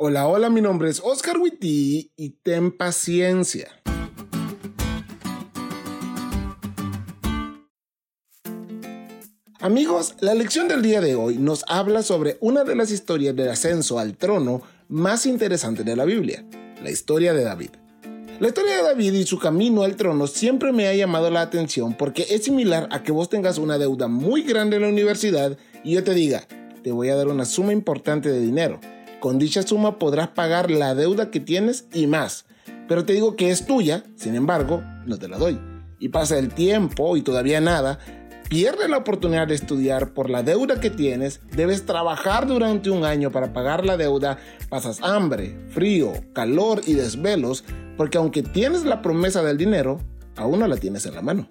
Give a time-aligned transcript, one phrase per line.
[0.00, 3.66] Hola, hola, mi nombre es Oscar Witty y ten paciencia.
[9.58, 13.48] Amigos, la lección del día de hoy nos habla sobre una de las historias del
[13.48, 16.46] ascenso al trono más interesantes de la Biblia,
[16.80, 17.70] la historia de David.
[18.38, 21.94] La historia de David y su camino al trono siempre me ha llamado la atención
[21.94, 25.94] porque es similar a que vos tengas una deuda muy grande en la universidad y
[25.94, 26.46] yo te diga,
[26.84, 28.78] te voy a dar una suma importante de dinero
[29.20, 32.46] con dicha suma podrás pagar la deuda que tienes y más.
[32.86, 35.60] Pero te digo que es tuya, sin embargo, no te la doy.
[35.98, 37.98] Y pasa el tiempo y todavía nada,
[38.48, 43.30] pierdes la oportunidad de estudiar por la deuda que tienes, debes trabajar durante un año
[43.30, 47.64] para pagar la deuda, pasas hambre, frío, calor y desvelos,
[47.96, 50.00] porque aunque tienes la promesa del dinero,
[50.36, 51.48] aún no la tienes en la mano.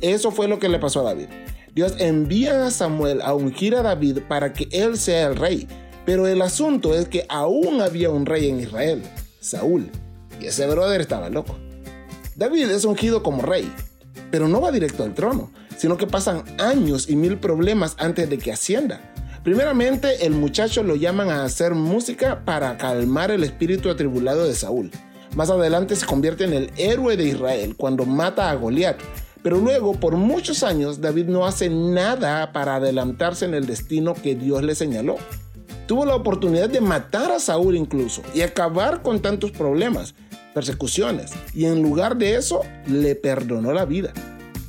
[0.00, 1.28] Eso fue lo que le pasó a David.
[1.74, 5.66] Dios envía a Samuel a ungir a David para que él sea el rey,
[6.04, 9.02] pero el asunto es que aún había un rey en Israel,
[9.40, 9.90] Saúl,
[10.40, 11.56] y ese brother estaba loco.
[12.36, 13.70] David es ungido como rey,
[14.30, 18.38] pero no va directo al trono, sino que pasan años y mil problemas antes de
[18.38, 19.00] que ascienda.
[19.44, 24.90] Primeramente, el muchacho lo llaman a hacer música para calmar el espíritu atribulado de Saúl.
[25.34, 29.00] Más adelante se convierte en el héroe de Israel cuando mata a Goliat.
[29.42, 34.36] Pero luego, por muchos años, David no hace nada para adelantarse en el destino que
[34.36, 35.16] Dios le señaló.
[35.92, 40.14] Tuvo la oportunidad de matar a Saúl incluso y acabar con tantos problemas,
[40.54, 44.14] persecuciones, y en lugar de eso le perdonó la vida,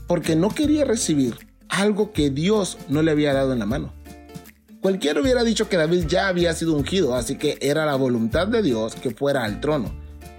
[0.06, 1.36] porque no quería recibir
[1.70, 3.94] algo que Dios no le había dado en la mano.
[4.82, 8.62] Cualquiera hubiera dicho que David ya había sido ungido, así que era la voluntad de
[8.62, 9.96] Dios que fuera al trono.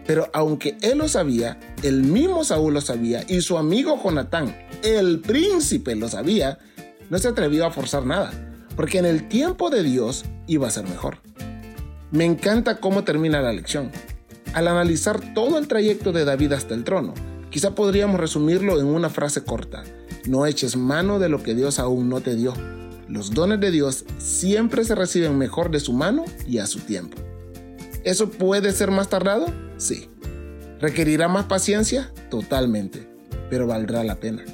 [0.06, 5.20] Pero aunque él lo sabía, el mismo Saúl lo sabía y su amigo Jonatán, el
[5.20, 6.58] príncipe, lo sabía,
[7.08, 10.84] no se atrevió a forzar nada porque en el tiempo de Dios iba a ser
[10.84, 11.18] mejor.
[12.10, 13.90] Me encanta cómo termina la lección.
[14.52, 17.14] Al analizar todo el trayecto de David hasta el trono,
[17.50, 19.82] quizá podríamos resumirlo en una frase corta.
[20.26, 22.54] No eches mano de lo que Dios aún no te dio.
[23.08, 27.18] Los dones de Dios siempre se reciben mejor de su mano y a su tiempo.
[28.04, 29.46] ¿Eso puede ser más tardado?
[29.76, 30.08] Sí.
[30.80, 32.12] ¿Requerirá más paciencia?
[32.30, 33.08] Totalmente.
[33.50, 34.44] Pero valdrá la pena.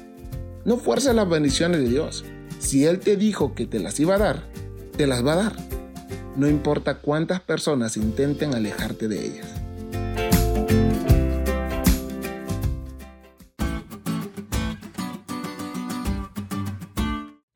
[0.65, 2.23] No fuerces las bendiciones de Dios.
[2.61, 4.43] Si Él te dijo que te las iba a dar,
[4.95, 5.55] te las va a dar.
[6.37, 9.47] No importa cuántas personas intenten alejarte de ellas.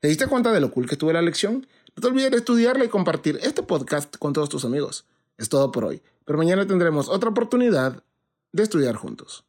[0.00, 1.66] ¿Te diste cuenta de lo cool que estuvo la lección?
[1.96, 5.06] No te olvides de estudiarla y compartir este podcast con todos tus amigos.
[5.38, 8.02] Es todo por hoy, pero mañana tendremos otra oportunidad
[8.52, 9.44] de estudiar juntos.